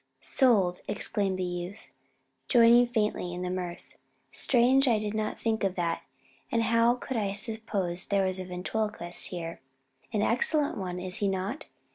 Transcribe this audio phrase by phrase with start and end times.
[0.19, 1.91] "Sold!" exclaimed the youth,
[2.47, 3.89] joining faintly in the mirth.
[4.31, 6.01] "Strange I did not think of that,
[6.51, 9.59] though how could I suppose there was a ventriloquist here?"
[10.11, 11.65] "An excellent one, is he not?